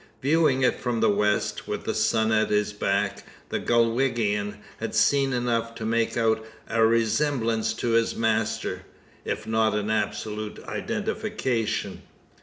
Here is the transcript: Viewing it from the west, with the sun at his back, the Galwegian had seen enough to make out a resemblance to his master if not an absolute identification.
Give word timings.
Viewing 0.19 0.63
it 0.63 0.79
from 0.79 0.99
the 0.99 1.11
west, 1.11 1.67
with 1.67 1.83
the 1.83 1.93
sun 1.93 2.31
at 2.31 2.49
his 2.49 2.73
back, 2.73 3.23
the 3.49 3.59
Galwegian 3.59 4.55
had 4.79 4.95
seen 4.95 5.31
enough 5.31 5.75
to 5.75 5.85
make 5.85 6.17
out 6.17 6.43
a 6.67 6.83
resemblance 6.83 7.71
to 7.75 7.89
his 7.89 8.15
master 8.15 8.81
if 9.25 9.45
not 9.45 9.75
an 9.75 9.91
absolute 9.91 10.57
identification. 10.67 12.01